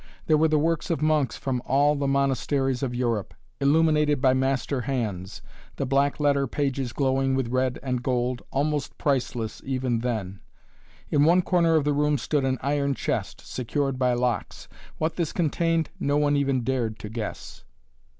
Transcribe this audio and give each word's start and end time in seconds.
There 0.25 0.35
were 0.37 0.47
the 0.47 0.57
works 0.57 0.89
of 0.89 0.99
monks 1.03 1.37
from 1.37 1.61
all 1.63 1.93
the 1.93 2.07
monasteries 2.07 2.81
of 2.81 2.95
Europe, 2.95 3.35
illuminated 3.59 4.19
by 4.19 4.33
master 4.33 4.81
hands, 4.81 5.43
the 5.75 5.85
black 5.85 6.19
letter 6.19 6.47
pages 6.47 6.91
glowing 6.91 7.35
with 7.35 7.49
red 7.51 7.77
and 7.83 8.01
gold, 8.01 8.41
almost 8.49 8.97
priceless 8.97 9.61
even 9.63 9.99
then. 9.99 10.39
In 11.11 11.23
one 11.23 11.43
corner 11.43 11.75
of 11.75 11.83
the 11.83 11.93
room 11.93 12.17
stood 12.17 12.45
an 12.45 12.57
iron 12.63 12.95
chest, 12.95 13.41
secured 13.45 13.99
by 13.99 14.13
locks. 14.13 14.67
What 14.97 15.17
this 15.17 15.31
contained 15.31 15.91
no 15.99 16.17
one 16.17 16.35
even 16.35 16.63
dared 16.63 16.97
to 16.97 17.07
guess. 17.07 17.63